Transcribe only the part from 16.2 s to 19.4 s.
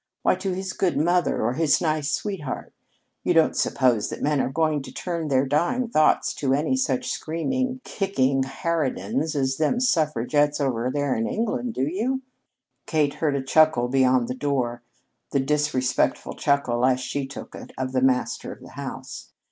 chuckle, as she took it, of the master of the house.